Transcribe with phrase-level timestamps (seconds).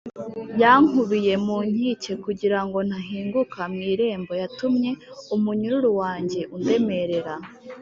[0.61, 4.91] Yankubiye mu nkike kugira ngo ntahinguka mu irembo, Yatumye
[5.35, 7.33] umunyururu wanjye undemerera.